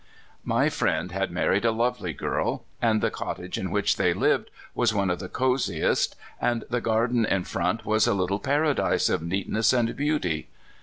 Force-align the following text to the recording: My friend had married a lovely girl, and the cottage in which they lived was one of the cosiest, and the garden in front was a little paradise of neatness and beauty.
My 0.43 0.67
friend 0.69 1.11
had 1.11 1.29
married 1.29 1.63
a 1.63 1.69
lovely 1.71 2.11
girl, 2.11 2.63
and 2.81 3.01
the 3.03 3.11
cottage 3.11 3.59
in 3.59 3.69
which 3.69 3.97
they 3.97 4.15
lived 4.15 4.49
was 4.73 4.95
one 4.95 5.11
of 5.11 5.19
the 5.19 5.29
cosiest, 5.29 6.15
and 6.41 6.63
the 6.71 6.81
garden 6.81 7.23
in 7.23 7.43
front 7.43 7.85
was 7.85 8.07
a 8.07 8.15
little 8.15 8.39
paradise 8.39 9.09
of 9.09 9.21
neatness 9.21 9.71
and 9.73 9.95
beauty. 9.95 10.49